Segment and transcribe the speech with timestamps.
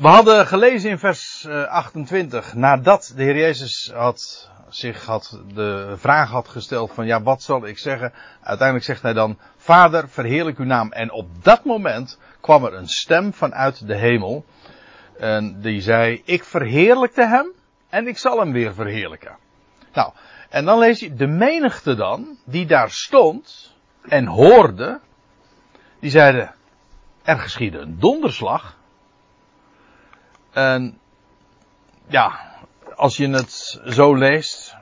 [0.00, 6.30] We hadden gelezen in vers 28, nadat de Heer Jezus had, zich had, de vraag
[6.30, 8.12] had gesteld van ja, wat zal ik zeggen?
[8.42, 10.92] Uiteindelijk zegt hij dan, Vader, verheerlijk uw naam.
[10.92, 14.44] En op dat moment kwam er een stem vanuit de hemel.
[15.16, 17.52] En die zei, ik verheerlijkte hem
[17.88, 19.36] en ik zal hem weer verheerlijken.
[19.92, 20.12] Nou,
[20.48, 25.00] en dan lees je, de menigte dan, die daar stond en hoorde,
[26.00, 26.54] die zeiden,
[27.22, 28.77] er geschiedde een donderslag.
[30.58, 30.98] En
[32.08, 32.40] ja,
[32.96, 34.76] als je het zo leest,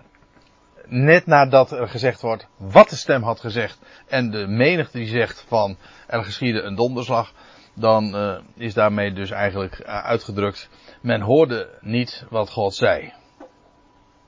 [0.86, 5.44] net nadat er gezegd wordt wat de stem had gezegd en de menigte die zegt
[5.48, 7.32] van er geschiedde een donderslag,
[7.74, 10.68] dan uh, is daarmee dus eigenlijk uh, uitgedrukt,
[11.00, 13.12] men hoorde niet wat God zei.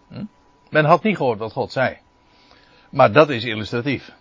[0.08, 0.24] Hm?
[0.70, 1.98] Men had niet gehoord wat God zei.
[2.90, 4.12] Maar dat is illustratief.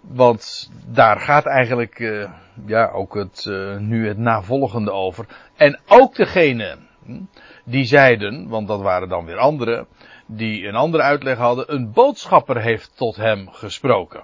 [0.00, 2.30] Want daar gaat eigenlijk uh,
[2.66, 5.26] ja, ook het, uh, nu het navolgende over.
[5.56, 7.20] En ook degene hm,
[7.64, 9.86] die zeiden, want dat waren dan weer anderen,
[10.26, 14.22] die een andere uitleg hadden, een boodschapper heeft tot hem gesproken.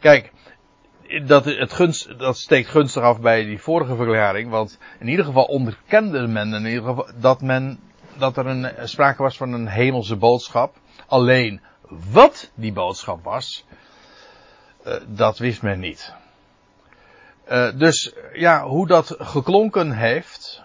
[0.00, 0.32] Kijk,
[1.26, 5.44] dat, het gunst, dat steekt gunstig af bij die vorige verklaring, want in ieder geval
[5.44, 7.80] onderkende men in ieder geval dat men,
[8.18, 10.74] dat er een, sprake was van een hemelse boodschap.
[11.06, 11.60] Alleen
[12.12, 13.66] wat die boodschap was,
[15.06, 16.14] dat wist men niet.
[17.48, 20.62] Uh, dus ja, hoe dat geklonken heeft.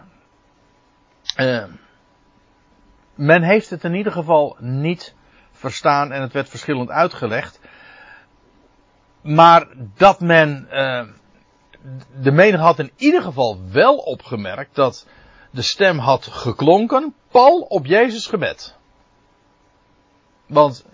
[1.40, 1.64] Uh,
[3.16, 5.16] men heeft het in ieder geval niet
[5.52, 7.60] verstaan en het werd verschillend uitgelegd.
[9.22, 10.68] Maar dat men,
[12.22, 15.08] de menige had in ieder geval wel opgemerkt dat
[15.52, 18.76] de stem had geklonken, pal op Jezus gebed.
[20.48, 20.86] Want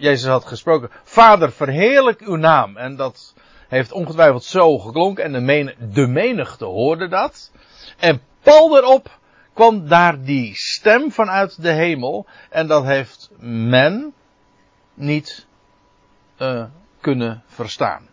[0.00, 2.76] Jezus had gesproken, Vader verheerlijk uw naam.
[2.76, 3.34] En dat
[3.68, 7.50] heeft ongetwijfeld zo geklonken en de, men, de menigte hoorde dat.
[7.98, 9.18] En pal erop
[9.52, 12.26] kwam daar die stem vanuit de hemel.
[12.50, 14.14] En dat heeft men
[14.94, 15.46] niet
[16.38, 16.64] uh,
[17.00, 18.08] kunnen verstaan.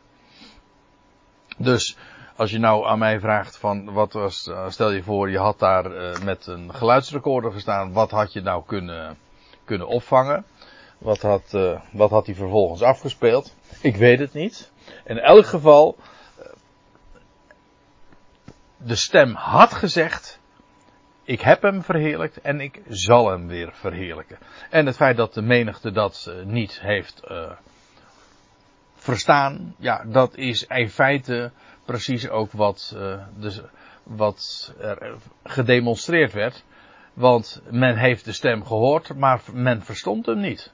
[1.57, 1.97] Dus
[2.35, 5.91] als je nou aan mij vraagt van wat was, stel je voor je had daar
[5.91, 9.17] uh, met een geluidsrecorder gestaan, wat had je nou kunnen,
[9.65, 10.45] kunnen opvangen?
[10.97, 13.55] Wat had, uh, wat had hij vervolgens afgespeeld?
[13.81, 14.71] Ik weet het niet.
[15.05, 15.97] In elk geval,
[18.77, 20.39] de stem had gezegd,
[21.23, 24.37] ik heb hem verheerlijkt en ik zal hem weer verheerlijken.
[24.69, 27.21] En het feit dat de menigte dat uh, niet heeft
[28.95, 31.51] verstaan, ja, dat is in feite
[31.85, 32.97] precies ook wat,
[34.03, 36.63] wat er gedemonstreerd werd.
[37.13, 40.71] Want men heeft de stem gehoord, maar men verstond hem niet.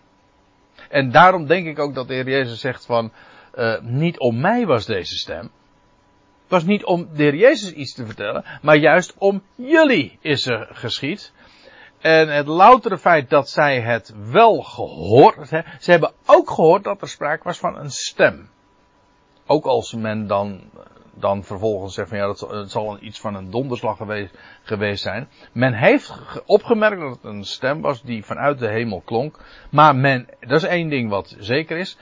[0.94, 3.12] En daarom denk ik ook dat de Heer Jezus zegt van,
[3.56, 5.42] uh, niet om mij was deze stem.
[6.42, 10.46] Het was niet om de Heer Jezus iets te vertellen, maar juist om jullie is
[10.46, 11.34] er geschied.
[12.00, 17.02] En het loutere feit dat zij het wel gehoord hebben, ze hebben ook gehoord dat
[17.02, 18.50] er sprake was van een stem.
[19.46, 20.62] Ook als men dan,
[21.16, 25.30] dan vervolgens zegt van ja, dat, het zal iets van een donderslag geweest, geweest zijn.
[25.52, 26.14] Men heeft
[26.46, 29.40] opgemerkt dat het een stem was die vanuit de hemel klonk.
[29.70, 31.98] Maar men, dat is één ding wat zeker is.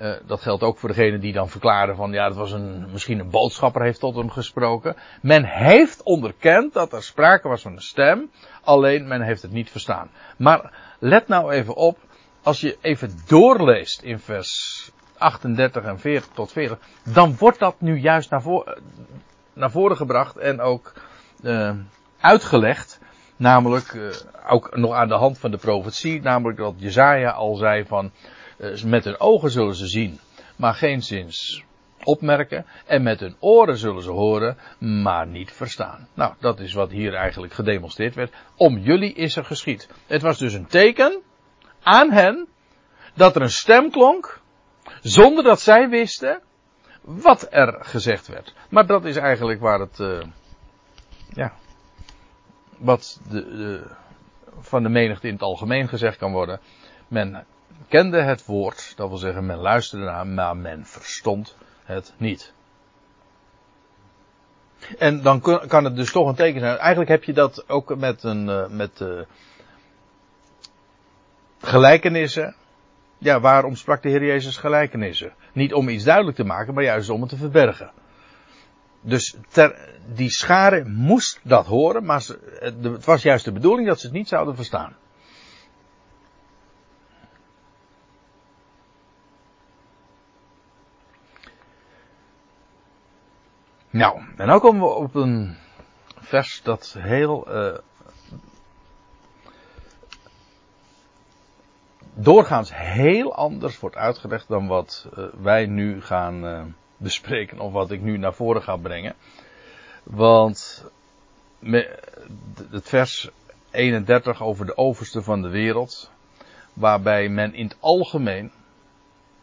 [0.00, 3.18] Uh, dat geldt ook voor degene die dan verklaren van ja, dat was een, misschien
[3.18, 4.96] een boodschapper heeft tot hem gesproken.
[5.22, 8.30] Men heeft onderkend dat er sprake was van een stem,
[8.64, 10.10] alleen men heeft het niet verstaan.
[10.38, 11.98] Maar let nou even op,
[12.42, 17.98] als je even doorleest in vers 38 en 40 tot 40, dan wordt dat nu
[17.98, 18.42] juist naar,
[19.52, 20.92] naar voren gebracht en ook
[21.42, 21.70] uh,
[22.20, 23.00] uitgelegd.
[23.36, 24.10] Namelijk, uh,
[24.48, 28.10] ook nog aan de hand van de profetie, namelijk dat Jezaja al zei van,
[28.58, 30.20] uh, met hun ogen zullen ze zien,
[30.56, 31.64] maar geen zins
[32.06, 32.66] opmerken.
[32.86, 36.08] En met hun oren zullen ze horen, maar niet verstaan.
[36.14, 38.32] Nou, dat is wat hier eigenlijk gedemonstreerd werd.
[38.56, 39.88] Om jullie is er geschied.
[40.06, 41.22] Het was dus een teken
[41.82, 42.48] aan hen
[43.14, 44.40] dat er een stem klonk
[45.08, 46.42] zonder dat zij wisten
[47.00, 48.54] wat er gezegd werd.
[48.70, 50.22] Maar dat is eigenlijk waar het, uh,
[51.28, 51.52] ja,
[52.78, 53.90] wat de, de,
[54.58, 56.60] van de menigte in het algemeen gezegd kan worden.
[57.08, 57.46] Men
[57.88, 62.54] kende het woord, dat wil zeggen men luisterde naar, maar men verstond het niet.
[64.98, 66.76] En dan kan het dus toch een teken zijn.
[66.76, 69.20] Eigenlijk heb je dat ook met een, uh, met uh,
[71.58, 72.54] gelijkenissen.
[73.18, 75.32] Ja, waarom sprak de Heer Jezus gelijkenissen?
[75.52, 77.90] Niet om iets duidelijk te maken, maar juist om het te verbergen.
[79.00, 82.26] Dus ter, die schare moest dat horen, maar
[82.60, 84.96] het was juist de bedoeling dat ze het niet zouden verstaan.
[93.90, 95.56] Nou, en nu komen we op een
[96.18, 97.78] vers dat heel uh,
[102.16, 106.62] doorgaans heel anders wordt uitgelegd dan wat uh, wij nu gaan uh,
[106.96, 109.14] bespreken of wat ik nu naar voren ga brengen.
[110.02, 110.84] Want
[112.70, 113.30] het vers
[113.70, 116.10] 31 over de overste van de wereld,
[116.72, 118.52] waarbij men in het algemeen,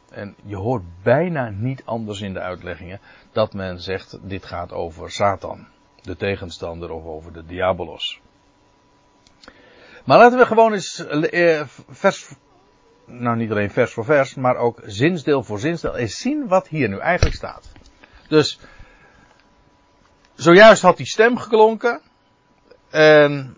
[0.09, 2.99] en je hoort bijna niet anders in de uitleggingen,
[3.31, 5.67] dat men zegt dit gaat over Satan,
[6.01, 8.21] de tegenstander of over de diabolos.
[10.05, 12.33] Maar laten we gewoon eens eh, vers,
[13.05, 16.89] nou niet alleen vers voor vers, maar ook zinsdeel voor zinsdeel eens zien wat hier
[16.89, 17.71] nu eigenlijk staat.
[18.27, 18.59] Dus,
[20.33, 22.01] zojuist had die stem geklonken,
[22.89, 23.57] en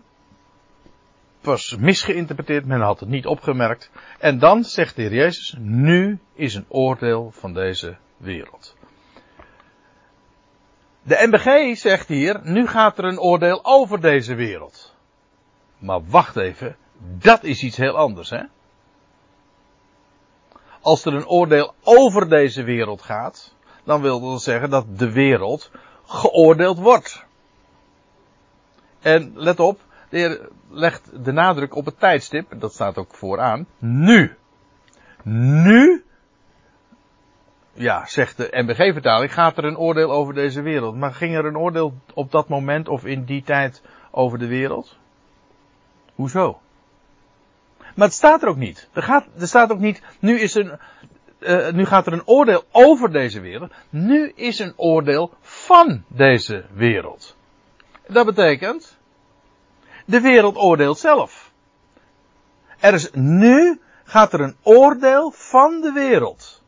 [1.41, 3.91] was misgeïnterpreteerd, men had het niet opgemerkt.
[4.19, 8.75] En dan zegt de Heer Jezus, nu is een oordeel van deze wereld.
[11.01, 14.95] De MBG zegt hier, nu gaat er een oordeel over deze wereld.
[15.77, 18.43] Maar wacht even, dat is iets heel anders, hè?
[20.85, 25.71] Als er een oordeel over deze wereld gaat, dan wil dat zeggen dat de wereld
[26.05, 27.25] geoordeeld wordt.
[29.01, 29.79] En let op,
[30.09, 34.35] de Heer legt de nadruk op het tijdstip, dat staat ook vooraan, nu.
[35.23, 36.03] Nu,
[37.73, 40.95] ja, zegt de MBG-vertaling, gaat er een oordeel over deze wereld.
[40.95, 43.81] Maar ging er een oordeel op dat moment of in die tijd
[44.11, 44.97] over de wereld?
[46.15, 46.59] Hoezo?
[47.95, 48.89] Maar het staat er ook niet.
[48.93, 50.79] Er, gaat, er staat ook niet, nu, is een,
[51.39, 53.71] uh, nu gaat er een oordeel over deze wereld.
[53.89, 57.35] Nu is een oordeel van deze wereld.
[58.07, 58.97] Dat betekent,
[60.05, 61.51] de wereld oordeelt zelf.
[62.79, 66.63] Er is nu gaat er een oordeel van de wereld.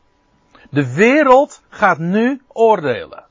[0.70, 3.24] De wereld gaat nu oordelen.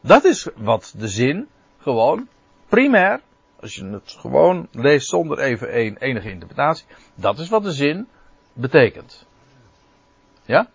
[0.00, 1.48] Dat is wat de zin
[1.78, 2.28] gewoon
[2.68, 3.20] primair,
[3.60, 5.68] als je het gewoon leest zonder even
[5.98, 8.08] enige interpretatie, dat is wat de zin
[8.52, 9.26] betekent.
[10.44, 10.68] Ja?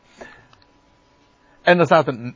[1.62, 2.34] En dan staat er,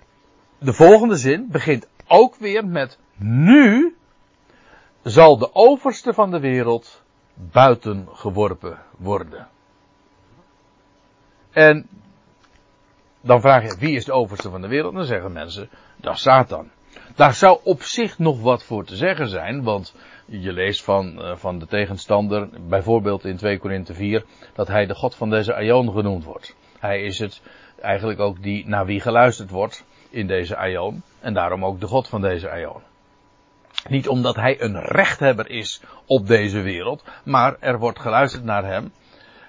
[0.59, 3.95] de volgende zin begint ook weer met nu
[5.03, 7.03] zal de overste van de wereld
[7.33, 9.47] buiten geworpen worden.
[11.51, 11.89] En
[13.21, 14.94] dan vraag je, wie is de overste van de wereld?
[14.94, 16.71] Dan zeggen mensen, dat is Satan.
[17.15, 19.95] Daar zou op zich nog wat voor te zeggen zijn, want
[20.25, 24.95] je leest van, uh, van de tegenstander, bijvoorbeeld in 2 Korinthe 4, dat hij de
[24.95, 26.56] God van deze Aion genoemd wordt.
[26.80, 27.42] Hij is het
[27.81, 32.07] eigenlijk ook die naar wie geluisterd wordt in deze Aion, en daarom ook de God
[32.07, 32.81] van deze Aion.
[33.89, 38.92] Niet omdat hij een rechthebber is op deze wereld, maar er wordt geluisterd naar hem.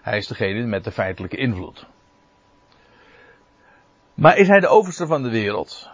[0.02, 1.87] Hij is degene met de feitelijke invloed.
[4.14, 5.90] Maar is hij de overste van de wereld?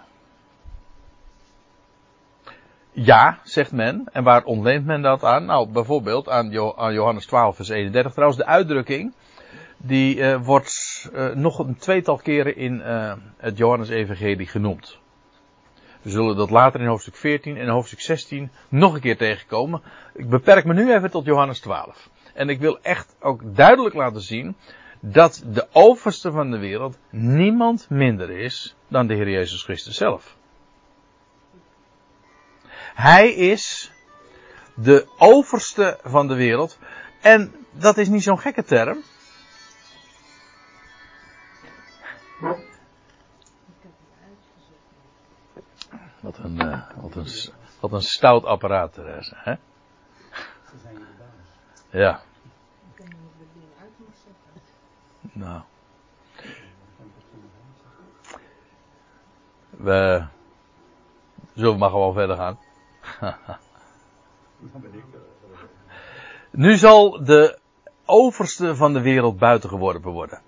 [2.95, 4.05] Ja, zegt men.
[4.13, 5.45] En waar ontleent men dat aan?
[5.45, 6.51] Nou, bijvoorbeeld aan,
[6.93, 8.13] Johannes 12, vers 31.
[8.13, 9.15] Trouwens, de uitdrukking,
[9.77, 10.73] die uh, wordt
[11.15, 14.99] uh, nog een tweetal keren in uh, het Johannes-evangelie genoemd.
[16.03, 19.83] We zullen dat later in hoofdstuk 14 en hoofdstuk 16 nog een keer tegenkomen.
[20.15, 22.11] Ik beperk me nu even tot Johannes 12.
[22.35, 24.57] En ik wil echt ook duidelijk laten zien
[25.01, 30.37] dat de overste van de wereld niemand minder is dan de Heer Jezus Christus zelf.
[32.95, 33.93] Hij is
[34.75, 36.79] de overste van de wereld.
[37.21, 39.03] En dat is niet zo'n gekke term.
[46.21, 47.27] Wat een, uh, wat een,
[47.81, 49.37] wat een stout apparaat, Therese.
[49.37, 49.55] Hè?
[51.91, 52.23] Ja.
[55.33, 55.63] Nou.
[59.71, 60.27] We
[61.55, 62.59] zullen maar gewoon verder gaan.
[66.51, 67.59] Nu zal de
[68.05, 70.41] overste van de wereld buiten geworpen worden.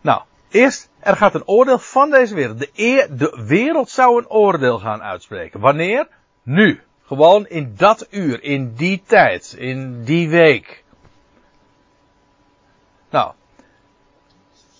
[0.00, 2.58] Nou, Eerst, er gaat een oordeel van deze wereld.
[2.58, 5.60] De, eer, de wereld zou een oordeel gaan uitspreken.
[5.60, 6.08] Wanneer?
[6.42, 6.80] Nu.
[7.02, 10.84] Gewoon in dat uur, in die tijd, in die week.
[13.10, 13.32] Nou,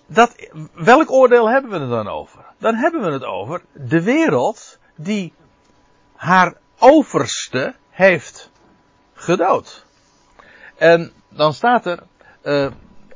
[0.07, 2.45] dat, welk oordeel hebben we het dan over?
[2.59, 5.33] Dan hebben we het over de wereld die
[6.15, 8.51] haar overste heeft
[9.15, 9.85] gedood.
[10.77, 12.03] En dan staat er,
[12.43, 12.71] uh,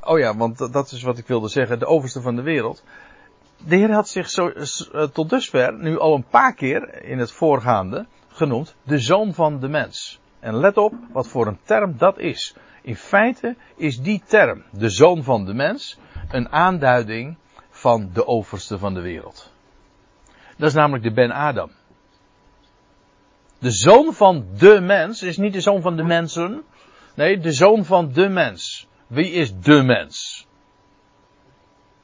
[0.05, 1.79] Oh ja, want dat is wat ik wilde zeggen.
[1.79, 2.83] De overste van de wereld.
[3.57, 7.31] De Heer had zich zo, eh, tot dusver nu al een paar keer in het
[7.31, 10.19] voorgaande genoemd de zoon van de mens.
[10.39, 12.55] En let op wat voor een term dat is.
[12.81, 17.37] In feite is die term, de zoon van de mens, een aanduiding
[17.69, 19.51] van de overste van de wereld.
[20.57, 21.71] Dat is namelijk de Ben Adam.
[23.63, 26.63] De zoon van de mens is niet de zoon van de mensen.
[27.15, 28.87] Nee, de zoon van de mens.
[29.07, 30.47] Wie is de mens?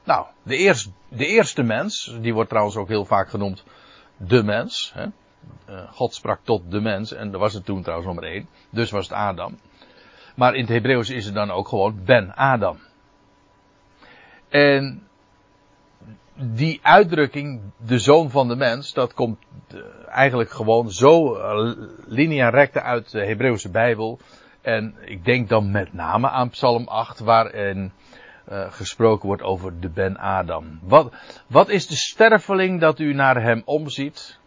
[0.04, 3.64] Nou, de, eerst, de eerste mens, die wordt trouwens ook heel vaak genoemd
[4.16, 4.92] de mens.
[4.94, 5.06] Hè?
[5.68, 8.48] Uh, God sprak tot de mens en dat was het toen trouwens nummer één.
[8.70, 9.58] Dus was het Adam.
[10.34, 12.78] Maar in het Hebreeuws is het dan ook gewoon Ben Adam.
[14.48, 15.08] En
[16.40, 19.38] die uitdrukking, de zoon van de mens, dat komt
[19.74, 21.72] uh, eigenlijk gewoon zo uh,
[22.06, 24.18] linea recta uit de Hebreeuwse Bijbel.
[24.60, 27.92] En ik denk dan met name aan Psalm 8, waarin
[28.48, 30.78] uh, gesproken wordt over de Ben Adam.
[30.82, 31.14] Wat,
[31.46, 34.38] wat is de sterveling dat u naar hem omziet?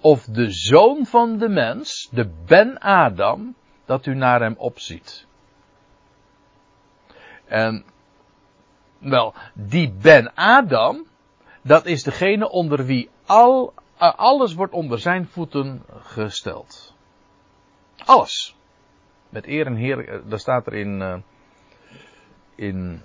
[0.00, 3.54] Of de zoon van de mens, de Ben Adam,
[3.84, 5.26] dat u naar hem opziet?
[7.46, 7.84] En,
[8.98, 11.06] wel, die Ben Adam,
[11.62, 16.94] dat is degene onder wie al, uh, alles wordt onder zijn voeten gesteld.
[18.04, 18.56] Alles.
[19.28, 21.16] Met eer en heer, daar staat er in, uh,
[22.54, 23.02] in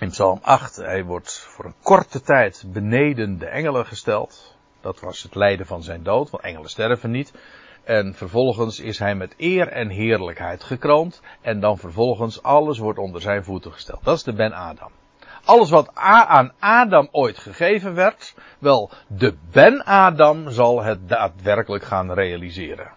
[0.00, 4.56] in Psalm 8, hij wordt voor een korte tijd beneden de engelen gesteld.
[4.80, 7.32] Dat was het lijden van zijn dood, want engelen sterven niet.
[7.84, 11.22] En vervolgens is hij met eer en heerlijkheid gekroond.
[11.40, 14.04] En dan vervolgens alles wordt onder zijn voeten gesteld.
[14.04, 14.90] Dat is de Ben Adam.
[15.44, 22.12] Alles wat aan Adam ooit gegeven werd, wel, de Ben Adam zal het daadwerkelijk gaan
[22.12, 22.96] realiseren.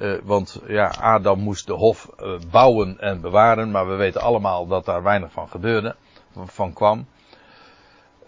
[0.00, 4.66] Uh, want ja, Adam moest de hof uh, bouwen en bewaren, maar we weten allemaal
[4.66, 5.96] dat daar weinig van gebeurde,
[6.34, 7.06] van kwam.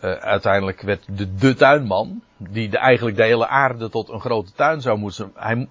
[0.04, 4.52] Uh, uiteindelijk werd de, de tuinman, die de, eigenlijk de hele aarde tot een grote
[4.52, 5.68] tuin zou moeten, hij,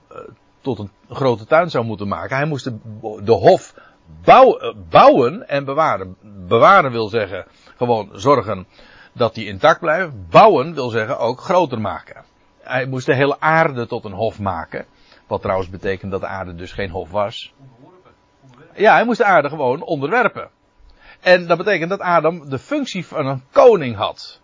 [0.61, 2.35] tot een grote tuin zou moeten maken.
[2.35, 2.77] Hij moest de,
[3.23, 3.73] de hof
[4.23, 6.15] bouw, bouwen en bewaren.
[6.47, 7.45] Bewaren wil zeggen
[7.77, 8.67] gewoon zorgen
[9.13, 10.29] dat die intact blijft.
[10.29, 12.23] Bouwen wil zeggen ook groter maken.
[12.59, 14.85] Hij moest de hele aarde tot een hof maken.
[15.27, 17.53] Wat trouwens betekent dat de aarde dus geen hof was.
[18.75, 20.49] Ja, hij moest de aarde gewoon onderwerpen.
[21.19, 24.41] En dat betekent dat Adam de functie van een koning had.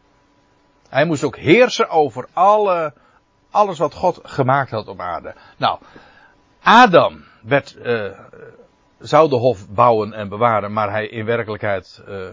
[0.90, 2.94] Hij moest ook heersen over alle,
[3.52, 5.36] alles wat God gemaakt had op aarde.
[5.58, 5.80] Nou,
[6.64, 8.20] Adam werd, uh,
[9.00, 12.28] zou de hof bouwen en bewaren, maar hij in werkelijkheid, uh,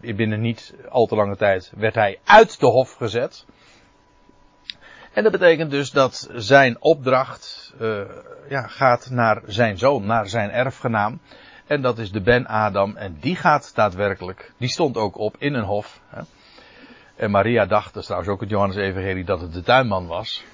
[0.00, 3.46] in, binnen niet al te lange tijd, werd hij uit de hof gezet.
[5.12, 8.00] En dat betekent dus dat zijn opdracht uh,
[8.48, 11.20] ja, gaat naar zijn zoon, naar zijn erfgenaam.
[11.66, 12.96] En dat is de Ben Adam.
[12.96, 16.00] En die gaat daadwerkelijk, die stond ook op in een hof.
[16.08, 16.22] Hè.
[17.16, 20.44] En Maria dacht, dat is trouwens ook het Johannes Evangelie, dat het de tuinman was.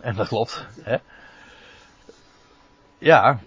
[0.00, 0.66] En dat klopt.
[0.82, 0.96] Hè.
[2.98, 3.38] Ja,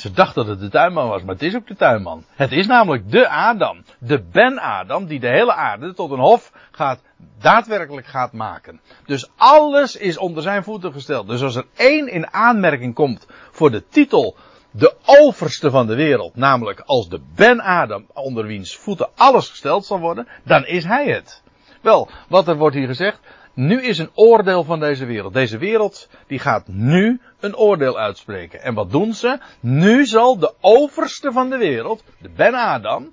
[0.00, 2.24] ze dacht dat het de tuinman was, maar het is ook de tuinman.
[2.34, 7.00] Het is namelijk de Adam, de Ben-Adam, die de hele aarde tot een hof gaat,
[7.38, 8.80] daadwerkelijk gaat maken.
[9.06, 11.28] Dus alles is onder zijn voeten gesteld.
[11.28, 14.36] Dus als er één in aanmerking komt voor de titel
[14.70, 19.98] de overste van de wereld, namelijk als de Ben-Adam onder wiens voeten alles gesteld zal
[19.98, 21.42] worden, dan is hij het.
[21.80, 23.20] Wel, wat er wordt hier gezegd,
[23.54, 25.32] nu is een oordeel van deze wereld.
[25.32, 28.62] Deze wereld die gaat nu een oordeel uitspreken.
[28.62, 29.38] En wat doen ze?
[29.60, 33.12] Nu zal de overste van de wereld, de Ben Adam,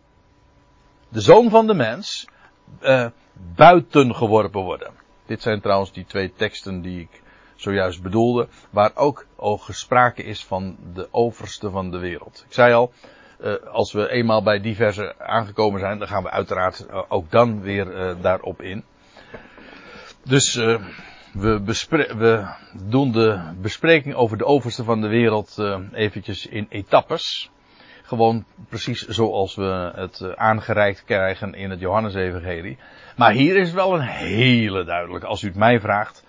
[1.09, 2.27] de zoon van de mens,
[2.81, 3.05] uh,
[3.55, 4.91] buiten geworpen worden.
[5.25, 7.21] Dit zijn trouwens die twee teksten die ik
[7.55, 12.43] zojuist bedoelde, waar ook over sprake is van de overste van de wereld.
[12.47, 12.91] Ik zei al,
[13.41, 17.61] uh, als we eenmaal bij diverse aangekomen zijn, dan gaan we uiteraard uh, ook dan
[17.61, 18.83] weer daarop in.
[20.27, 20.81] Dus uh,
[21.31, 21.61] we,
[22.17, 27.51] we, doen de bespreking over de overste van de wereld uh, eventjes in etappes.
[28.03, 32.77] Gewoon precies zoals we het uh, aangereikt krijgen in het Johannesevangelie.
[33.15, 36.25] Maar hier is wel een hele duidelijke, als u het mij vraagt,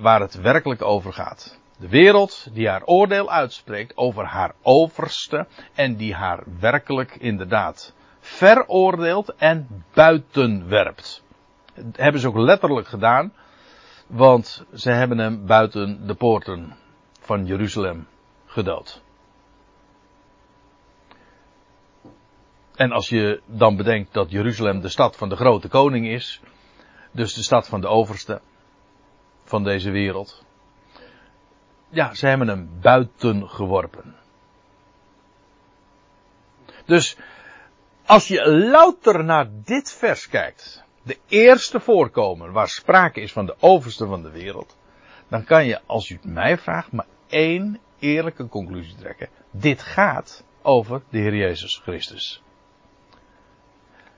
[0.00, 1.58] waar het werkelijk over gaat.
[1.78, 9.34] De wereld die haar oordeel uitspreekt over haar overste en die haar werkelijk inderdaad veroordeelt
[9.34, 11.22] en buitenwerpt
[11.92, 13.32] hebben ze ook letterlijk gedaan.
[14.06, 16.76] Want ze hebben hem buiten de poorten
[17.20, 18.06] van Jeruzalem
[18.46, 19.02] gedood.
[22.74, 26.40] En als je dan bedenkt dat Jeruzalem de stad van de grote koning is,
[27.10, 28.40] dus de stad van de overste
[29.44, 30.44] van deze wereld.
[31.88, 34.16] Ja, ze hebben hem buiten geworpen.
[36.84, 37.16] Dus
[38.06, 43.56] als je louter naar dit vers kijkt, de eerste voorkomen waar sprake is van de
[43.60, 44.76] overste van de wereld,
[45.28, 49.28] dan kan je, als u het mij vraagt, maar één eerlijke conclusie trekken.
[49.50, 52.42] Dit gaat over de Heer Jezus Christus.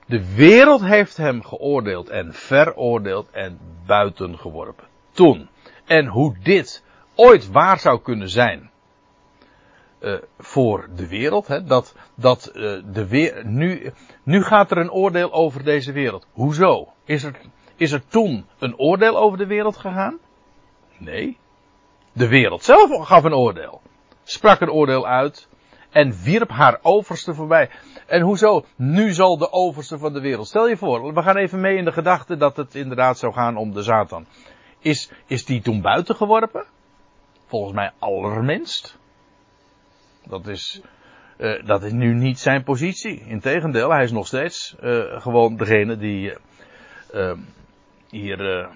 [0.05, 4.87] De wereld heeft hem geoordeeld en veroordeeld en buiten geworpen.
[5.11, 5.49] Toen.
[5.85, 6.83] En hoe dit
[7.15, 8.71] ooit waar zou kunnen zijn.
[9.99, 11.47] Uh, voor de wereld.
[11.47, 16.27] Hè, dat dat uh, de weer, nu, nu gaat er een oordeel over deze wereld.
[16.31, 16.87] Hoezo?
[17.05, 17.35] Is er,
[17.75, 20.17] is er toen een oordeel over de wereld gegaan?
[20.97, 21.37] Nee.
[22.13, 23.81] De wereld zelf gaf een oordeel.
[24.23, 25.47] Sprak een oordeel uit
[25.89, 27.69] en wierp haar overste voorbij.
[28.05, 28.65] En hoezo?
[28.75, 30.47] Nu zal de overste van de wereld.
[30.47, 33.57] Stel je voor, we gaan even mee in de gedachte dat het inderdaad zou gaan
[33.57, 34.25] om de Satan.
[34.79, 36.65] Is, is die toen buiten geworpen?
[37.45, 38.97] Volgens mij allerminst.
[40.29, 40.81] Dat is,
[41.37, 43.19] uh, dat is nu niet zijn positie.
[43.19, 46.33] Integendeel, hij is nog steeds uh, gewoon degene die
[47.13, 47.33] uh,
[48.09, 48.69] hier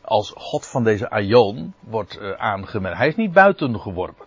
[0.00, 2.98] als God van deze Aion wordt aangemerkt.
[2.98, 4.26] Hij is niet buiten geworpen.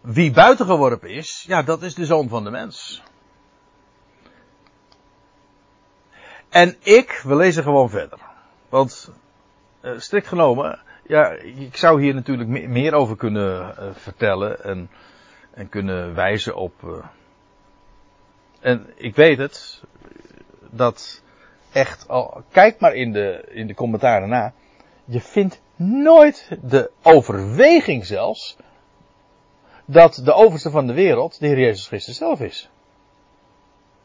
[0.00, 3.02] Wie buiten geworpen is, ja, dat is de zoon van de mens.
[6.48, 8.18] En ik, we lezen gewoon verder.
[8.68, 9.12] Want,
[9.96, 14.90] strikt genomen, ja, ik zou hier natuurlijk meer over kunnen uh, vertellen en,
[15.54, 16.72] en kunnen wijzen op.
[16.84, 17.04] Uh,
[18.60, 19.82] en ik weet het,
[20.70, 21.22] dat
[21.72, 24.52] echt al, kijk maar in de, in de commentaren na,
[25.04, 28.56] je vindt nooit de overweging zelfs
[29.84, 32.70] dat de overste van de wereld de Heer Jezus Christus zelf is.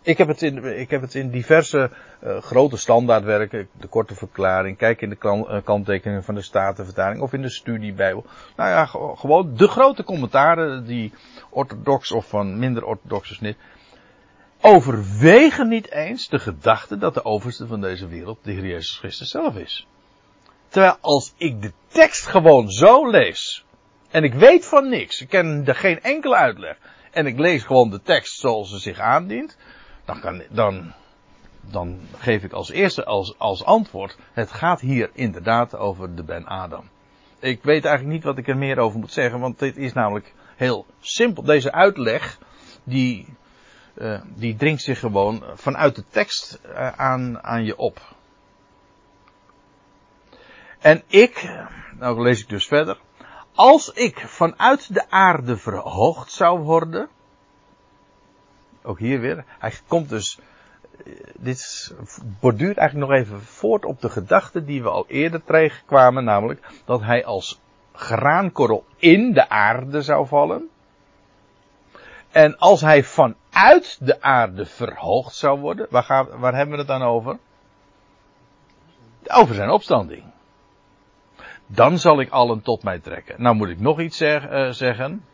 [0.07, 1.89] Ik heb het in, ik heb het in diverse
[2.23, 7.33] uh, grote standaardwerken, de korte verklaring, kijk in de uh, kanttekeningen van de Statenvertaling of
[7.33, 8.25] in de studiebijbel.
[8.55, 8.85] Nou ja,
[9.15, 11.13] gewoon de grote commentaren die
[11.49, 13.57] orthodox of van minder orthodoxe snit,
[14.61, 19.29] overwegen niet eens de gedachte dat de overste van deze wereld de Heer Jezus Christus
[19.29, 19.87] zelf is.
[20.67, 23.65] Terwijl als ik de tekst gewoon zo lees,
[24.09, 26.77] en ik weet van niks, ik ken er geen enkele uitleg,
[27.11, 29.57] en ik lees gewoon de tekst zoals ze zich aandient,
[30.49, 30.93] dan,
[31.61, 36.45] dan, geef ik als eerste als, als antwoord, het gaat hier inderdaad over de Ben
[36.45, 36.89] Adam.
[37.39, 40.33] Ik weet eigenlijk niet wat ik er meer over moet zeggen, want dit is namelijk
[40.55, 41.43] heel simpel.
[41.43, 42.37] Deze uitleg,
[42.83, 43.27] die,
[43.97, 48.15] uh, die dringt zich gewoon vanuit de tekst uh, aan, aan je op.
[50.79, 51.49] En ik,
[51.99, 52.97] nou lees ik dus verder.
[53.55, 57.09] Als ik vanuit de aarde verhoogd zou worden,
[58.87, 59.43] ook hier weer.
[59.59, 60.39] Hij komt dus.
[61.05, 61.93] Eh, dit
[62.39, 67.01] borduurt eigenlijk nog even voort op de gedachte die we al eerder tegenkwamen, namelijk dat
[67.01, 67.59] hij als
[67.93, 70.69] graankorrel in de aarde zou vallen.
[72.31, 76.87] En als hij vanuit de aarde verhoogd zou worden, waar, gaan, waar hebben we het
[76.87, 77.37] dan over?
[79.27, 80.23] Over zijn opstanding.
[81.67, 83.41] Dan zal ik allen tot mij trekken.
[83.41, 85.25] Nou moet ik nog iets uh, zeggen.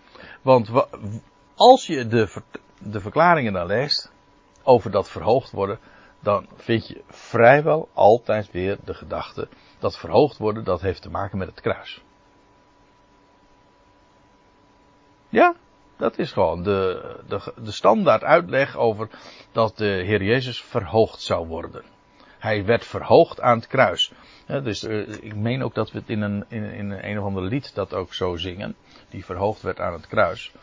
[0.42, 0.70] Want
[1.56, 2.42] als je de,
[2.84, 4.12] de verklaringen dan leest
[4.64, 5.80] over dat verhoogd worden,
[6.20, 9.48] dan vind je vrijwel altijd weer de gedachte
[9.80, 12.04] dat verhoogd worden, dat heeft te maken met het kruis.
[15.30, 15.56] Ja,
[15.98, 19.10] dat is gewoon de, de, de standaard uitleg over
[19.52, 21.84] dat de Heer Jezus verhoogd zou worden.
[22.40, 24.12] Hij werd verhoogd aan het kruis.
[24.48, 27.44] dus uh, ik meen ook dat we het in een, in, in een of ander
[27.44, 28.76] lied dat ook zo zingen.
[29.10, 30.54] Die verhoogd werd aan het kruis.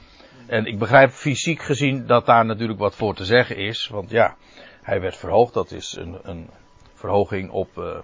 [0.46, 3.88] En ik begrijp fysiek gezien dat daar natuurlijk wat voor te zeggen is.
[3.88, 4.36] Want ja,
[4.82, 5.54] hij werd verhoogd.
[5.54, 6.50] Dat is een, een
[6.94, 7.98] verhoging op, uh,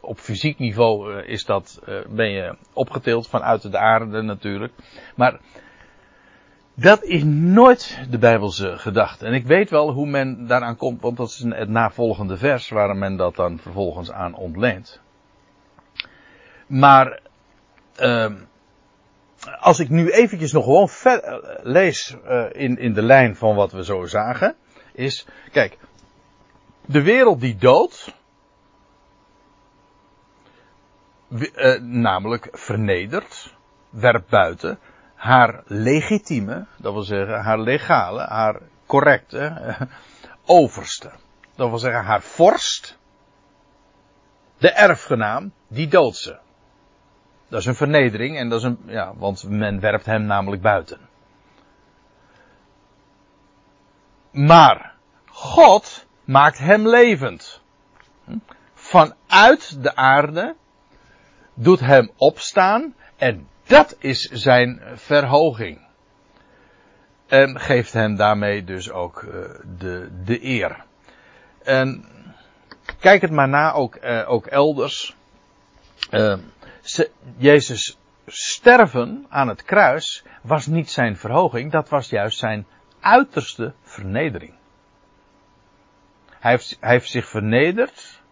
[0.00, 4.72] op fysiek niveau uh, is dat, uh, ben je opgetild vanuit de aarde natuurlijk.
[5.16, 5.40] Maar
[6.74, 9.26] dat is nooit de Bijbelse gedachte.
[9.26, 12.96] En ik weet wel hoe men daaraan komt, want dat is het navolgende vers waar
[12.96, 15.00] men dat dan vervolgens aan ontleent.
[16.66, 17.20] Maar,
[18.00, 18.32] uh,
[19.60, 23.54] als ik nu eventjes nog gewoon ver, uh, lees uh, in, in de lijn van
[23.54, 24.56] wat we zo zagen,
[24.92, 25.78] is, kijk,
[26.86, 28.14] de wereld die doodt,
[31.28, 33.54] uh, namelijk vernedert,
[33.90, 34.78] werpt buiten,
[35.14, 39.76] haar legitieme, dat wil zeggen haar legale, haar correcte
[40.46, 41.10] overste.
[41.54, 42.98] Dat wil zeggen haar vorst,
[44.58, 46.38] de erfgenaam, die doodt ze.
[47.48, 50.98] Dat is een vernedering en dat is een, ja, want men werpt hem namelijk buiten.
[54.30, 54.94] Maar
[55.26, 57.62] God maakt hem levend.
[58.74, 60.56] Vanuit de aarde
[61.54, 65.86] doet hem opstaan en dat is zijn verhoging.
[67.26, 69.32] En geeft hem daarmee dus ook uh,
[69.78, 70.84] de, de eer.
[71.62, 72.04] En
[72.98, 75.16] kijk het maar na, ook, uh, ook elders.
[76.10, 76.34] Uh,
[77.36, 82.66] Jezus sterven aan het kruis was niet zijn verhoging, dat was juist zijn
[83.00, 84.54] uiterste vernedering.
[86.30, 88.22] Hij heeft, hij heeft zich vernederd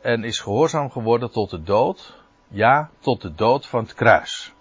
[0.00, 2.18] en is gehoorzaam geworden tot de dood.
[2.48, 4.52] Ja, tot de dood van het kruis.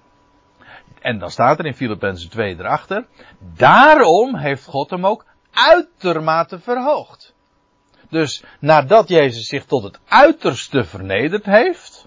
[1.02, 3.08] En dan staat er in Filippenzen 2 erachter.
[3.40, 7.34] Daarom heeft God hem ook uitermate verhoogd.
[8.10, 11.99] Dus nadat Jezus zich tot het uiterste vernederd heeft,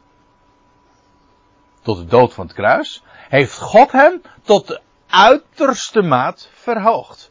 [1.82, 7.30] tot de dood van het kruis, heeft God hem tot de uiterste maat verhoogd.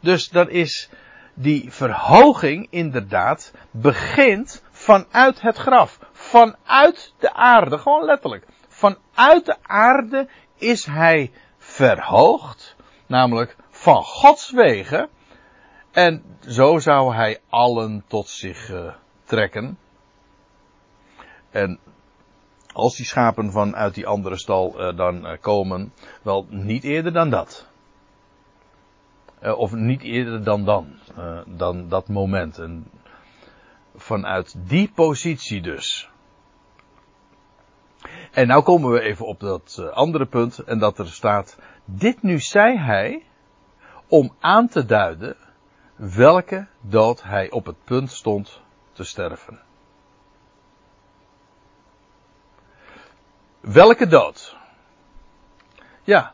[0.00, 0.90] Dus dan is
[1.34, 5.98] die verhoging inderdaad begint vanuit het graf.
[6.12, 8.46] Vanuit de aarde, gewoon letterlijk.
[8.68, 15.08] Vanuit de aarde is hij verhoogd, namelijk van Gods wegen.
[15.90, 18.92] En zo zou hij allen tot zich uh,
[19.24, 19.78] trekken.
[21.50, 21.78] En
[22.72, 27.30] als die schapen vanuit die andere stal uh, dan uh, komen, wel niet eerder dan
[27.30, 27.66] dat.
[29.56, 30.98] of niet eerder dan dan,
[31.46, 32.58] dan dat moment.
[32.58, 32.90] En
[33.94, 36.10] vanuit die positie dus.
[38.32, 40.58] En nou komen we even op dat andere punt.
[40.58, 41.58] En dat er staat.
[41.84, 43.26] Dit nu zei hij.
[44.08, 45.36] Om aan te duiden.
[45.96, 48.60] Welke dood hij op het punt stond
[48.92, 49.60] te sterven.
[53.62, 54.56] Welke dood?
[56.02, 56.32] Ja,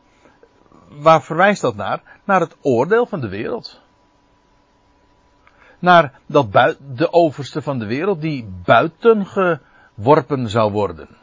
[0.87, 2.01] waar verwijst dat naar?
[2.23, 3.81] Naar het oordeel van de wereld.
[5.79, 11.17] Naar dat de overste van de wereld die buiten geworpen zou worden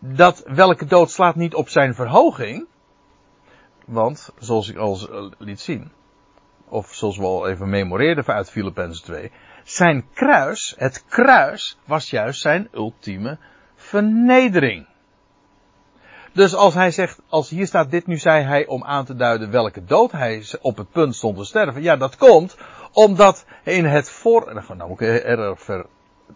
[0.00, 2.66] dat welke dood slaat niet op zijn verhoging.
[3.86, 4.98] Want, zoals ik al
[5.38, 5.92] liet zien,
[6.68, 9.32] of zoals we al even memoreerden uit Filippenzen 2,
[9.64, 13.38] zijn kruis, het kruis, was juist zijn ultieme
[13.90, 14.86] vernedering.
[16.32, 19.50] Dus als hij zegt, als hier staat dit nu zei hij om aan te duiden
[19.50, 21.82] welke dood hij op het punt stond te sterven.
[21.82, 22.56] Ja, dat komt
[22.92, 25.86] omdat in het voor, nou moet ik ver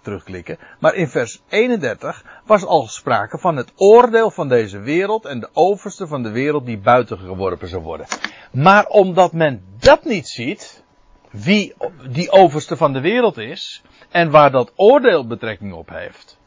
[0.03, 0.59] terugklikken.
[0.79, 5.49] Maar in vers 31 was al sprake van het oordeel van deze wereld en de
[5.53, 8.07] overste van de wereld die buiten geworpen zou worden.
[8.53, 10.85] Maar omdat men dat niet ziet,
[11.31, 11.75] wie
[12.11, 16.39] die overste van de wereld is en waar dat oordeel betrekking op heeft,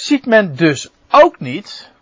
[0.00, 1.92] ziet men dus ook niet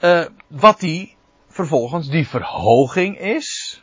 [0.00, 1.16] uh, wat die
[1.48, 3.80] vervolgens die verhoging is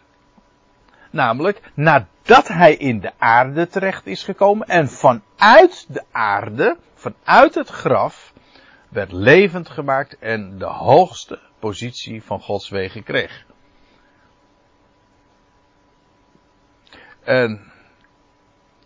[1.14, 7.70] Namelijk, nadat hij in de aarde terecht is gekomen en vanuit de aarde, vanuit het
[7.70, 8.34] graf,
[8.90, 13.46] werd levend gemaakt en de hoogste positie van Gods wegen kreeg.
[17.24, 17.72] En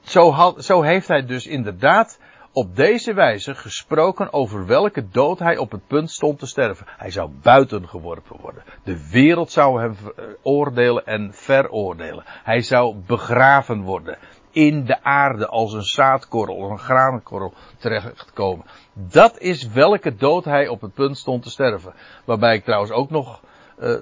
[0.02, 2.20] zo, zo heeft hij dus inderdaad
[2.58, 6.86] op deze wijze gesproken over welke dood hij op het punt stond te sterven.
[6.98, 8.64] Hij zou buiten geworpen worden.
[8.84, 9.96] De wereld zou hem
[10.42, 12.24] oordelen en veroordelen.
[12.26, 14.18] Hij zou begraven worden.
[14.52, 18.66] In de aarde als een zaadkorrel, een granenkorrel terechtkomen.
[18.94, 21.94] Dat is welke dood hij op het punt stond te sterven.
[22.26, 23.42] Waarbij ik trouwens ook nog
[23.80, 23.96] uh,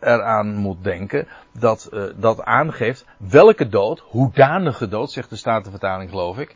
[0.00, 6.38] eraan moet denken dat uh, dat aangeeft welke dood, hoedanige dood, zegt de Statenvertaling geloof
[6.38, 6.54] ik,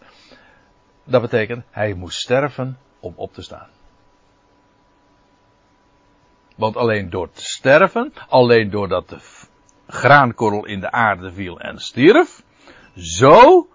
[1.06, 3.68] dat betekent, hij moest sterven om op te staan.
[6.56, 9.18] Want alleen door te sterven, alleen doordat de
[9.86, 12.42] graankorrel in de aarde viel en stierf,
[12.96, 13.66] zo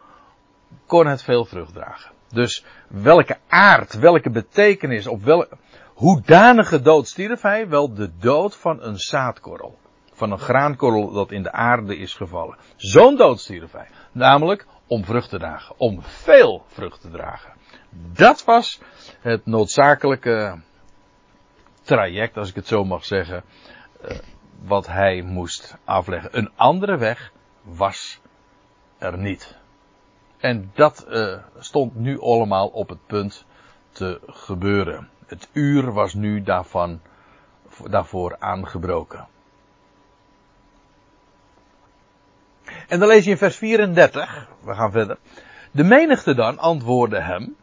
[0.85, 2.11] kon het veel vrucht dragen.
[2.29, 5.57] Dus welke aard, welke betekenis, op welke,
[5.93, 7.67] hoedanige dood stierf hij?
[7.67, 9.79] Wel de dood van een zaadkorrel.
[10.13, 12.57] Van een graankorrel dat in de aarde is gevallen.
[12.75, 13.87] Zo'n dood stierf hij.
[14.11, 15.75] Namelijk om vrucht te dragen.
[15.77, 17.53] Om veel vrucht te dragen.
[18.13, 18.81] Dat was
[19.19, 20.61] het noodzakelijke
[21.81, 23.43] traject, als ik het zo mag zeggen,
[24.01, 24.17] eh,
[24.61, 26.37] wat hij moest afleggen.
[26.37, 28.21] Een andere weg was
[28.97, 29.57] er niet.
[30.37, 33.45] En dat uh, stond nu allemaal op het punt
[33.91, 35.09] te gebeuren.
[35.25, 37.01] Het uur was nu daarvan,
[37.89, 39.27] daarvoor aangebroken.
[42.91, 45.17] En dan lees je in vers 34, we gaan verder.
[45.71, 47.55] De menigte dan antwoordde hem.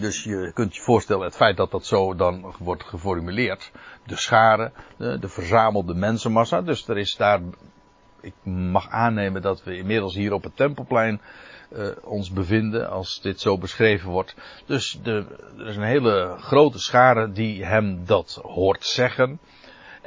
[0.00, 3.70] Dus je kunt je voorstellen het feit dat dat zo dan wordt geformuleerd.
[4.06, 6.62] De schare, de, de verzamelde mensenmassa.
[6.62, 7.40] Dus er is daar,
[8.20, 11.20] ik mag aannemen dat we inmiddels hier op het Tempelplein
[11.70, 14.34] uh, ons bevinden als dit zo beschreven wordt.
[14.66, 15.26] Dus de,
[15.58, 19.40] er is een hele grote schare die hem dat hoort zeggen.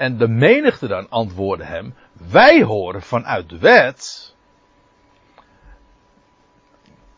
[0.01, 4.35] En de menigte dan antwoordde hem, wij horen vanuit de wet.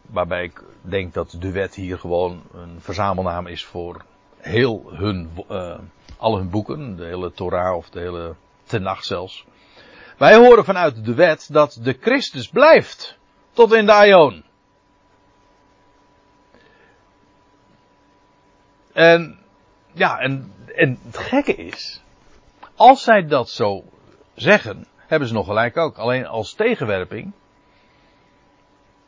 [0.02, 4.06] Waarbij ik denk dat de wet hier gewoon een verzamelnaam is voor
[4.38, 5.80] heel hun, uh,
[6.18, 8.36] al hun boeken, de hele Torah of de hele
[8.80, 9.46] nacht zelfs.
[10.18, 13.18] Wij horen vanuit de wet dat de Christus blijft
[13.52, 14.44] tot in de aion.
[18.94, 19.40] En
[19.94, 22.04] ja, en, en het gekke is,
[22.76, 23.84] als zij dat zo
[24.36, 25.98] zeggen, hebben ze nog gelijk ook.
[25.98, 27.34] Alleen als tegenwerping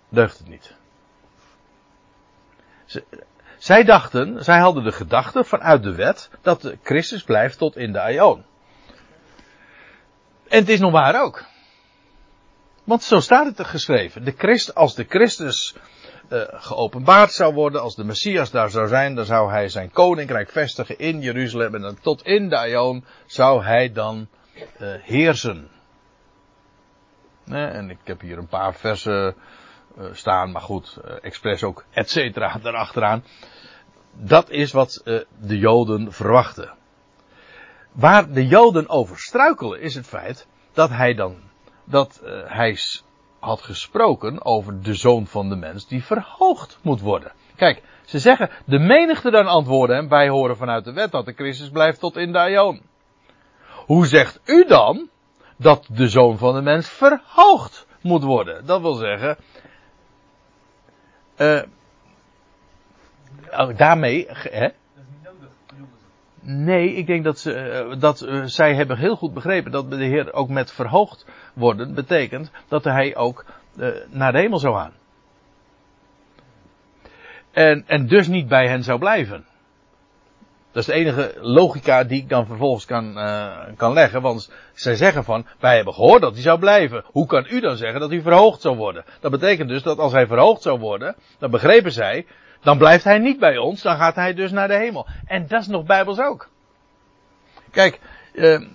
[0.10, 0.75] deugt het niet.
[3.58, 8.01] Zij dachten, zij hadden de gedachte vanuit de wet dat Christus blijft tot in de
[8.01, 8.45] aion.
[10.47, 11.45] En het is nog waar ook.
[12.84, 14.23] Want zo staat het er geschreven.
[14.23, 15.75] De Christ, als de Christus
[16.29, 20.49] uh, geopenbaard zou worden, als de Messias daar zou zijn, dan zou hij zijn koninkrijk
[20.49, 24.27] vestigen in Jeruzalem en dan tot in de zou hij dan
[24.79, 25.69] uh, heersen.
[27.45, 29.35] en ik heb hier een paar versen
[30.11, 33.23] staan, maar goed, expres ook et cetera daarachteraan.
[34.11, 35.01] Dat is wat
[35.39, 36.73] de Joden verwachten.
[37.91, 41.35] Waar de Joden over struikelen is het feit dat hij dan,
[41.83, 42.77] dat hij
[43.45, 47.31] had gesproken over de zoon van de mens die verhoogd moet worden.
[47.55, 51.34] Kijk, ze zeggen, de menigte dan antwoorden hem, wij horen vanuit de wet dat de
[51.34, 52.81] Christus blijft tot in de.
[53.86, 55.10] Hoe zegt u dan
[55.58, 58.65] dat de zoon van de mens verhoogd moet worden?
[58.65, 59.38] Dat wil zeggen,
[61.38, 61.62] uh,
[63.75, 64.69] daarmee, hè?
[66.47, 70.03] Nee, ik denk dat, ze, eh, dat uh, zij hebben heel goed begrepen dat de
[70.05, 73.45] Heer ook met verhoogd worden betekent dat hij ook
[73.77, 74.93] uh, naar de hemel zou gaan.
[77.51, 79.45] En, en dus niet bij hen zou blijven.
[80.71, 83.13] Dat is de enige logica die ik dan vervolgens kan,
[83.77, 84.21] kan leggen.
[84.21, 87.03] Want zij zeggen van, wij hebben gehoord dat hij zou blijven.
[87.05, 89.05] Hoe kan u dan zeggen dat hij verhoogd zou worden?
[89.19, 92.25] Dat betekent dus dat als hij verhoogd zou worden, dan begrepen zij,
[92.65, 95.08] dan blijft hij niet bij ons, dan gaat hij dus naar de hemel.
[95.25, 96.49] En dat is nog bijbels ook.
[97.71, 97.99] Kijk,
[98.34, 98.67] uh,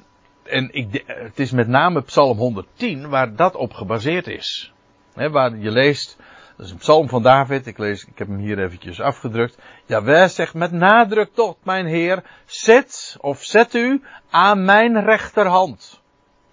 [0.42, 4.72] en ik, het is met name Psalm 110 waar dat op gebaseerd is.
[5.14, 6.16] He, waar je leest,
[6.56, 9.58] dat is een psalm van David, ik, lees, ik heb hem hier eventjes afgedrukt.
[9.86, 16.00] Jawel zegt met nadruk tot mijn Heer, zet of zet u aan mijn rechterhand.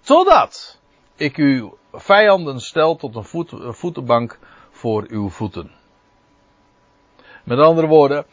[0.00, 0.80] Totdat
[1.16, 4.38] ik uw vijanden stel tot een, voet, een voetenbank
[4.70, 5.77] voor uw voeten.
[7.48, 8.26] Met andere woorden,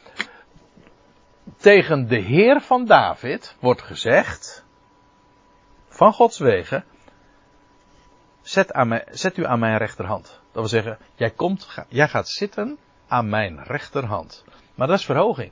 [1.58, 4.66] tegen de Heer van David wordt gezegd,
[5.88, 6.86] van Gods wegen,
[8.42, 10.26] zet, aan mij, zet u aan mijn rechterhand.
[10.26, 14.44] Dat wil zeggen, jij, komt, jij gaat zitten aan mijn rechterhand.
[14.76, 15.52] Maar dat is verhoging.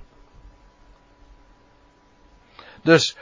[2.81, 3.17] Dus,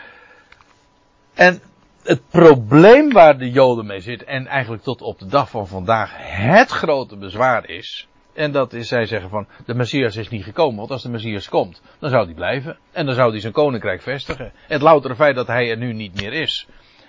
[1.33, 1.61] en
[2.03, 6.11] het probleem waar de Joden mee zitten, en eigenlijk tot op de dag van vandaag
[6.17, 10.77] het grote bezwaar is, en dat is, zij zeggen van, de Messias is niet gekomen,
[10.77, 12.77] want als de Messias komt, dan zou hij blijven.
[12.91, 14.51] En dan zou hij zijn koninkrijk vestigen.
[14.67, 16.67] Het loutere feit dat hij er nu niet meer is,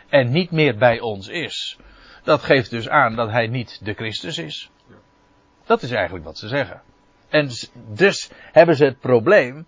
[0.09, 1.79] en niet meer bij ons is,
[2.25, 4.71] dat geeft dus aan dat hij niet de Christus is.
[5.65, 6.83] Dat is eigenlijk wat ze zeggen.
[7.29, 9.67] En dus hebben ze het probleem,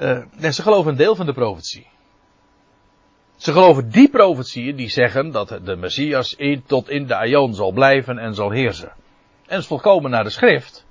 [0.00, 1.86] uh, ze geloven een deel van de profetie.
[3.36, 8.18] Ze geloven die profetieën die zeggen dat de Messias tot in de Aion zal blijven
[8.18, 8.92] en zal heersen.
[9.46, 10.86] En is volkomen naar de schrift.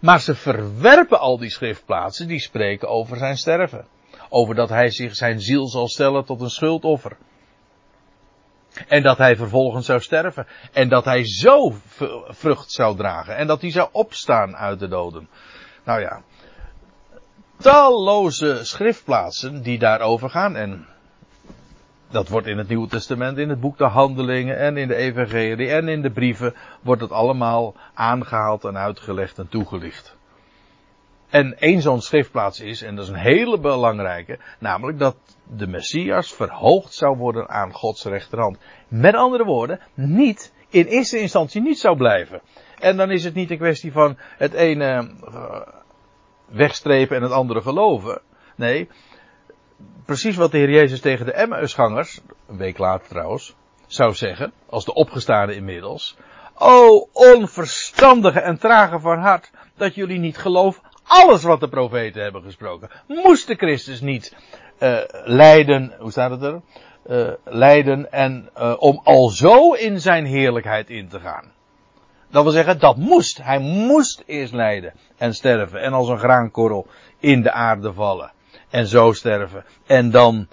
[0.00, 3.86] Maar ze verwerpen al die schriftplaatsen die spreken over zijn sterven.
[4.28, 7.16] Over dat hij zich zijn ziel zal stellen tot een schuldoffer.
[8.88, 10.46] En dat hij vervolgens zou sterven.
[10.72, 11.74] En dat hij zo
[12.28, 13.36] vrucht zou dragen.
[13.36, 15.28] En dat hij zou opstaan uit de doden.
[15.84, 16.22] Nou ja.
[17.56, 20.56] Talloze schriftplaatsen die daarover gaan.
[20.56, 20.86] En
[22.16, 25.70] dat wordt in het Nieuwe Testament, in het boek de Handelingen en in de Evangelie
[25.70, 30.16] en in de brieven, wordt het allemaal aangehaald en uitgelegd en toegelicht.
[31.28, 35.16] En één zo'n schriftplaats is, en dat is een hele belangrijke, namelijk dat
[35.56, 38.58] de Messias verhoogd zou worden aan Gods rechterhand.
[38.88, 42.40] Met andere woorden, niet, in eerste instantie niet zou blijven.
[42.78, 45.60] En dan is het niet een kwestie van het ene uh,
[46.48, 48.20] wegstrepen en het andere geloven.
[48.56, 48.88] Nee,
[50.04, 53.54] precies wat de Heer Jezus tegen de Emmausgangers, een week later trouwens,
[53.86, 56.16] zou zeggen, als de opgestane inmiddels.
[56.54, 62.42] O onverstandige en trage van hart, dat jullie niet geloven alles wat de profeten hebben
[62.42, 62.90] gesproken.
[63.06, 64.36] Moest de Christus niet
[64.78, 66.60] uh, lijden, hoe staat het er?
[67.06, 71.52] Uh, lijden en uh, om al zo in zijn heerlijkheid in te gaan.
[72.30, 73.42] Dat wil zeggen, dat moest.
[73.42, 76.86] Hij moest eerst lijden en sterven en als een graankorrel
[77.18, 78.32] in de aarde vallen
[78.70, 79.64] en zo sterven.
[79.86, 80.48] En dan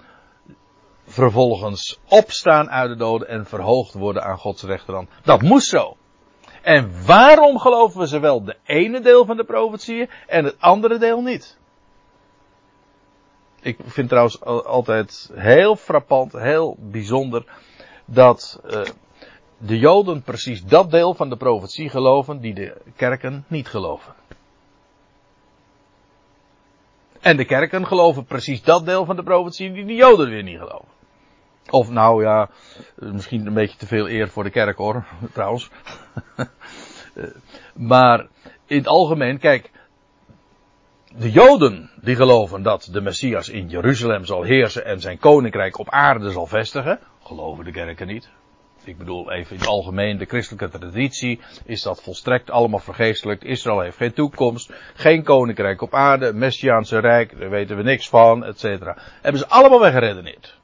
[1.06, 5.08] vervolgens opstaan uit de doden en verhoogd worden aan Gods rechterhand.
[5.22, 5.96] Dat moest zo.
[6.62, 11.22] En waarom geloven we zowel de ene deel van de profetieën en het andere deel
[11.22, 11.58] niet?
[13.60, 17.44] Ik vind trouwens altijd heel frappant, heel bijzonder,
[18.04, 18.80] dat uh,
[19.58, 24.14] de Joden precies dat deel van de profetie geloven die de kerken niet geloven.
[27.24, 30.58] En de kerken geloven precies dat deel van de profetie die de Joden weer niet
[30.58, 30.88] geloven.
[31.70, 32.50] Of nou ja,
[32.94, 35.70] misschien een beetje te veel eer voor de kerk hoor, trouwens.
[37.92, 38.26] maar
[38.66, 39.70] in het algemeen, kijk,
[41.16, 45.90] de Joden die geloven dat de Messias in Jeruzalem zal heersen en zijn koninkrijk op
[45.90, 48.30] aarde zal vestigen, geloven de kerken niet.
[48.84, 53.44] Ik bedoel even in het algemeen, de christelijke traditie is dat volstrekt allemaal vergeestelijk.
[53.44, 58.44] Israël heeft geen toekomst, geen koninkrijk op aarde, Messiaanse rijk, daar weten we niks van,
[58.44, 58.96] et cetera.
[59.22, 60.58] Hebben ze allemaal weggeredeneerd.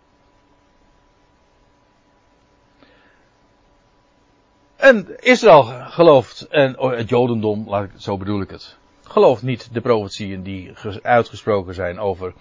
[4.76, 9.74] En Israël gelooft, en oh, het Jodendom, laat ik, zo bedoel ik het, gelooft niet
[9.74, 12.32] de profetieën die uitgesproken zijn over,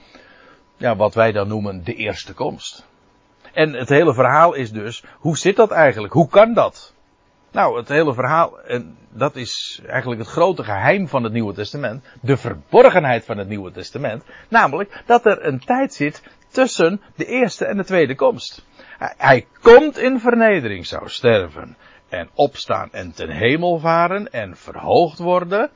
[0.77, 2.87] ja, wat wij dan noemen de eerste komst.
[3.59, 6.13] En het hele verhaal is dus, hoe zit dat eigenlijk?
[6.13, 6.93] Hoe kan dat?
[7.51, 12.05] Nou, het hele verhaal, en dat is eigenlijk het grote geheim van het Nieuwe Testament,
[12.21, 17.65] de verborgenheid van het Nieuwe Testament, namelijk dat er een tijd zit tussen de eerste
[17.65, 18.65] en de tweede komst.
[19.17, 21.77] Hij komt in vernedering, zou sterven
[22.09, 25.69] en opstaan en ten hemel varen en verhoogd worden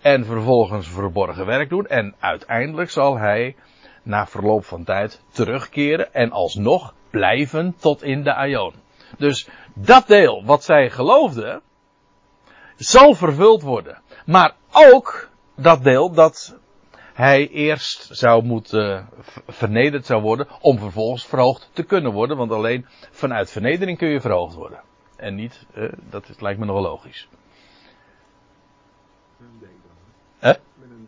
[0.00, 3.56] en vervolgens verborgen werk doen en uiteindelijk zal hij
[4.02, 8.74] na verloop van tijd terugkeren en alsnog blijven tot in de aion.
[9.18, 11.62] Dus dat deel wat zij geloofden,
[12.76, 14.02] zal vervuld worden.
[14.26, 16.58] Maar ook dat deel dat
[17.12, 19.08] hij eerst zou moeten
[19.46, 22.36] vernederd zou worden om vervolgens verhoogd te kunnen worden.
[22.36, 24.82] Want alleen vanuit vernedering kun je verhoogd worden.
[25.16, 27.28] En niet, eh, dat lijkt me nogal logisch.
[29.36, 29.48] Met
[30.40, 30.56] een?
[30.74, 31.04] Met een.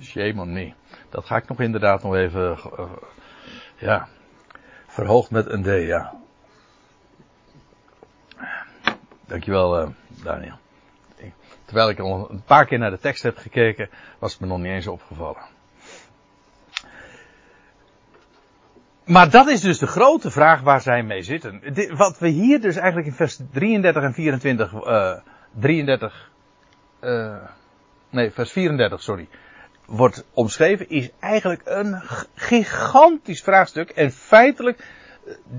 [0.00, 0.72] Shame on me.
[1.12, 2.90] Dat ga ik nog inderdaad nog even, uh,
[3.76, 4.08] ja,
[4.86, 6.12] verhoogd met een D, ja.
[9.26, 9.88] Dankjewel, uh,
[10.22, 10.60] Daniel.
[11.64, 14.58] Terwijl ik al een paar keer naar de tekst heb gekeken, was het me nog
[14.58, 15.42] niet eens opgevallen.
[19.04, 21.62] Maar dat is dus de grote vraag waar zij mee zitten.
[21.96, 25.16] Wat we hier dus eigenlijk in vers 33 en 24, uh,
[25.50, 26.30] 33,
[27.00, 27.36] uh,
[28.10, 29.28] nee, vers 34, sorry,
[29.92, 32.02] wordt omschreven, is eigenlijk een
[32.34, 33.90] gigantisch vraagstuk.
[33.90, 34.86] En feitelijk,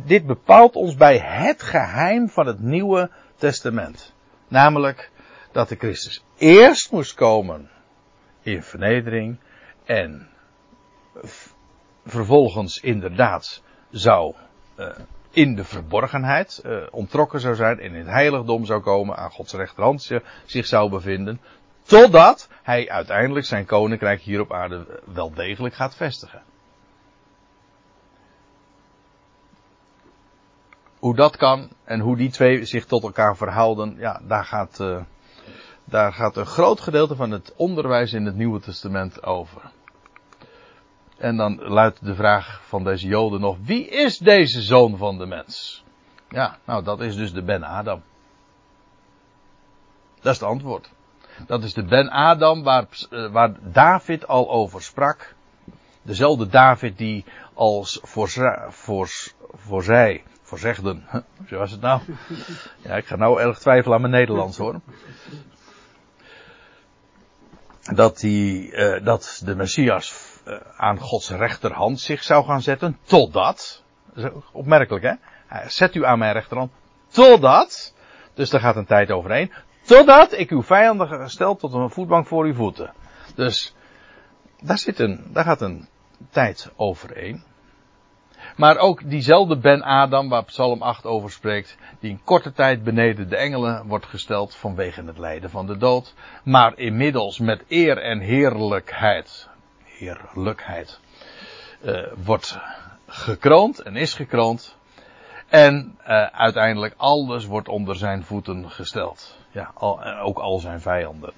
[0.06, 4.14] dit bepaalt ons bij het geheim van het Nieuwe Testament.
[4.48, 5.12] Namelijk
[5.52, 7.70] dat de Christus eerst moest komen
[8.42, 9.40] in vernedering
[9.86, 10.30] en
[12.06, 14.36] vervolgens inderdaad zou
[14.78, 14.88] uh,
[15.32, 19.54] in de verborgenheid uh, ontrokken zou zijn en in het heiligdom zou komen, aan Gods
[19.54, 20.12] rechterhand
[20.46, 21.40] zich zou bevinden,
[21.84, 26.42] totdat hij uiteindelijk zijn koninkrijk hier op aarde wel degelijk gaat vestigen.
[31.00, 35.02] Hoe dat kan en hoe die twee zich tot elkaar verhouden, ja, daar gaat, uh,
[35.84, 39.72] daar gaat een groot gedeelte van het onderwijs in het Nieuwe Testament over.
[41.18, 45.26] En dan luidt de vraag van deze Joden nog: wie is deze zoon van de
[45.26, 45.84] mens?
[46.30, 48.04] Ja, nou dat is dus de Ben Adam.
[50.22, 50.92] Dat is het antwoord.
[51.48, 55.36] Dat is de Ben Adam waar, eh, waar David al over sprak.
[56.02, 58.30] Dezelfde David die als voor,
[58.70, 59.10] voor,
[59.54, 61.04] voor zij, voorzegden,
[61.50, 62.02] zo was het nou?
[62.82, 64.80] Ja, ik ga nou erg twijfelen aan mijn Nederlands hoor.
[67.94, 70.16] Dat, die, uh, dat de Messias
[70.48, 73.84] uh, aan Gods rechterhand zich zou gaan zetten, totdat,
[74.52, 76.72] opmerkelijk hè, zet u aan mijn rechterhand,
[77.08, 77.94] totdat,
[78.34, 79.52] dus daar gaat een tijd overheen,
[79.86, 82.94] totdat ik uw vijanden gesteld tot een voetbank voor uw voeten.
[83.36, 83.76] Dus,
[84.62, 85.88] daar zit een, daar gaat een
[86.30, 87.44] tijd overheen.
[88.56, 93.30] Maar ook diezelfde Ben Adam, waar Psalm 8 over spreekt, die in korte tijd beneden
[93.30, 98.20] de engelen wordt gesteld vanwege het lijden van de dood, maar inmiddels met eer en
[98.20, 99.50] heerlijkheid
[99.84, 101.00] heerlijkheid
[101.82, 102.58] uh, wordt
[103.08, 104.78] gekroond en is gekroond.
[105.54, 109.38] En uh, uiteindelijk alles wordt onder zijn voeten gesteld.
[109.52, 111.34] Ja, al, ook al zijn vijanden.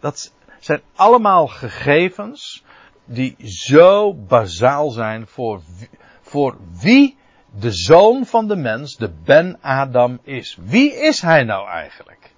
[0.00, 2.64] Dat zijn allemaal gegevens
[3.04, 5.60] die zo bazaal zijn voor,
[6.20, 7.16] voor wie
[7.58, 10.58] de zoon van de mens, de Ben Adam is.
[10.60, 12.32] Wie is hij nou eigenlijk?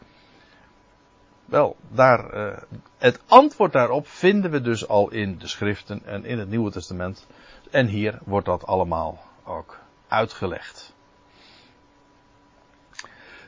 [1.45, 2.57] Wel, daar, uh,
[2.99, 7.27] het antwoord daarop vinden we dus al in de schriften en in het Nieuwe Testament.
[7.71, 9.79] En hier wordt dat allemaal ook
[10.09, 10.95] uitgelegd.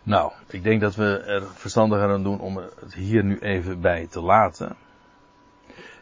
[0.08, 4.06] Nou, ik denk dat we er verstandiger aan doen om het hier nu even bij
[4.06, 4.76] te laten.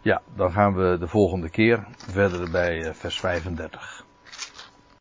[0.03, 4.06] Ja, dan gaan we de volgende keer verder bij eh, vers 35.